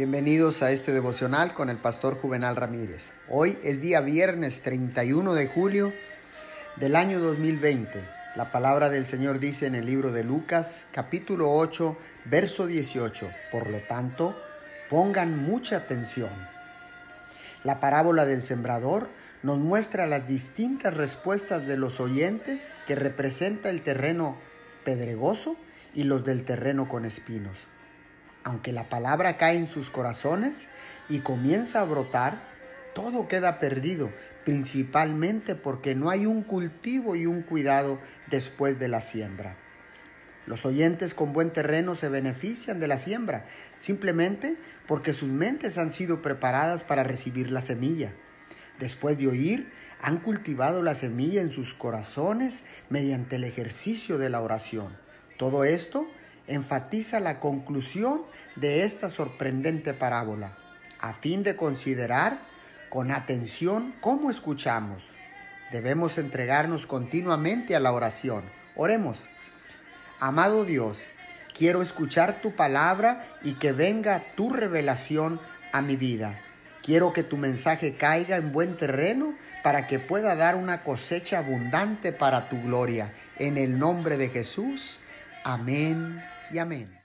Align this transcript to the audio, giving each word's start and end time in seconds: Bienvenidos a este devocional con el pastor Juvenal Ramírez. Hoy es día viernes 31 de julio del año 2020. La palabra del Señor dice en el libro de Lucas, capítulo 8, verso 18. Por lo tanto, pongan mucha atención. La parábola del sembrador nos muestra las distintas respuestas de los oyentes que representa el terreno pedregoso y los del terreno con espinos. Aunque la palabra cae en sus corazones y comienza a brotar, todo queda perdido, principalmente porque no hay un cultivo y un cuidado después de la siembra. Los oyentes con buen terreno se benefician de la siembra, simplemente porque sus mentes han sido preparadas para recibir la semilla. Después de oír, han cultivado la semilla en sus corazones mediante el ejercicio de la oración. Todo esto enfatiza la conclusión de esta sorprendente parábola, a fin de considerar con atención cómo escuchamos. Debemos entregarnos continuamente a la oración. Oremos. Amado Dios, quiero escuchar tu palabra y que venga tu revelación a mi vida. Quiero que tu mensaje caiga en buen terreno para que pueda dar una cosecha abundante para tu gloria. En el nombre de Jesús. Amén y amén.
Bienvenidos 0.00 0.62
a 0.62 0.70
este 0.70 0.92
devocional 0.92 1.52
con 1.52 1.68
el 1.68 1.76
pastor 1.76 2.14
Juvenal 2.14 2.56
Ramírez. 2.56 3.10
Hoy 3.28 3.58
es 3.62 3.82
día 3.82 4.00
viernes 4.00 4.62
31 4.62 5.34
de 5.34 5.46
julio 5.46 5.92
del 6.76 6.96
año 6.96 7.20
2020. 7.20 8.00
La 8.34 8.50
palabra 8.50 8.88
del 8.88 9.04
Señor 9.04 9.40
dice 9.40 9.66
en 9.66 9.74
el 9.74 9.84
libro 9.84 10.10
de 10.10 10.24
Lucas, 10.24 10.84
capítulo 10.92 11.52
8, 11.52 11.98
verso 12.24 12.66
18. 12.66 13.30
Por 13.52 13.68
lo 13.68 13.76
tanto, 13.80 14.34
pongan 14.88 15.44
mucha 15.44 15.76
atención. 15.76 16.30
La 17.62 17.78
parábola 17.78 18.24
del 18.24 18.42
sembrador 18.42 19.06
nos 19.42 19.58
muestra 19.58 20.06
las 20.06 20.26
distintas 20.26 20.94
respuestas 20.94 21.66
de 21.66 21.76
los 21.76 22.00
oyentes 22.00 22.70
que 22.86 22.94
representa 22.94 23.68
el 23.68 23.82
terreno 23.82 24.38
pedregoso 24.82 25.56
y 25.94 26.04
los 26.04 26.24
del 26.24 26.46
terreno 26.46 26.88
con 26.88 27.04
espinos. 27.04 27.66
Aunque 28.44 28.72
la 28.72 28.84
palabra 28.84 29.36
cae 29.36 29.56
en 29.56 29.66
sus 29.66 29.90
corazones 29.90 30.66
y 31.08 31.18
comienza 31.18 31.80
a 31.80 31.84
brotar, 31.84 32.38
todo 32.94 33.28
queda 33.28 33.60
perdido, 33.60 34.10
principalmente 34.44 35.54
porque 35.54 35.94
no 35.94 36.10
hay 36.10 36.26
un 36.26 36.42
cultivo 36.42 37.16
y 37.16 37.26
un 37.26 37.42
cuidado 37.42 37.98
después 38.30 38.78
de 38.78 38.88
la 38.88 39.00
siembra. 39.00 39.56
Los 40.46 40.64
oyentes 40.64 41.14
con 41.14 41.32
buen 41.32 41.50
terreno 41.50 41.94
se 41.94 42.08
benefician 42.08 42.80
de 42.80 42.88
la 42.88 42.98
siembra, 42.98 43.46
simplemente 43.78 44.56
porque 44.88 45.12
sus 45.12 45.28
mentes 45.28 45.78
han 45.78 45.90
sido 45.90 46.22
preparadas 46.22 46.82
para 46.82 47.04
recibir 47.04 47.50
la 47.50 47.60
semilla. 47.60 48.12
Después 48.80 49.18
de 49.18 49.28
oír, 49.28 49.70
han 50.02 50.18
cultivado 50.18 50.82
la 50.82 50.94
semilla 50.94 51.42
en 51.42 51.50
sus 51.50 51.74
corazones 51.74 52.60
mediante 52.88 53.36
el 53.36 53.44
ejercicio 53.44 54.16
de 54.16 54.30
la 54.30 54.40
oración. 54.40 54.88
Todo 55.36 55.64
esto 55.64 56.09
enfatiza 56.50 57.20
la 57.20 57.38
conclusión 57.38 58.22
de 58.56 58.82
esta 58.82 59.08
sorprendente 59.08 59.94
parábola, 59.94 60.52
a 61.00 61.12
fin 61.12 61.44
de 61.44 61.54
considerar 61.54 62.38
con 62.88 63.12
atención 63.12 63.94
cómo 64.00 64.30
escuchamos. 64.30 65.04
Debemos 65.70 66.18
entregarnos 66.18 66.86
continuamente 66.86 67.76
a 67.76 67.80
la 67.80 67.92
oración. 67.92 68.42
Oremos. 68.74 69.28
Amado 70.18 70.64
Dios, 70.64 70.98
quiero 71.56 71.82
escuchar 71.82 72.40
tu 72.42 72.50
palabra 72.56 73.24
y 73.42 73.54
que 73.54 73.70
venga 73.70 74.20
tu 74.34 74.52
revelación 74.52 75.40
a 75.72 75.82
mi 75.82 75.94
vida. 75.94 76.34
Quiero 76.82 77.12
que 77.12 77.22
tu 77.22 77.36
mensaje 77.36 77.94
caiga 77.94 78.36
en 78.36 78.52
buen 78.52 78.76
terreno 78.76 79.34
para 79.62 79.86
que 79.86 80.00
pueda 80.00 80.34
dar 80.34 80.56
una 80.56 80.82
cosecha 80.82 81.38
abundante 81.38 82.10
para 82.12 82.48
tu 82.48 82.60
gloria. 82.60 83.08
En 83.38 83.56
el 83.56 83.78
nombre 83.78 84.16
de 84.16 84.30
Jesús. 84.30 84.98
Amén 85.44 86.20
y 86.52 86.58
amén. 86.58 86.99